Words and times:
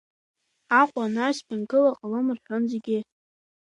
Аҟәа 0.79 1.03
анаҩс 1.07 1.39
ԥынгыла 1.47 1.91
ҟалом 1.99 2.27
рҳәон 2.37 2.63
зегьы. 2.71 2.99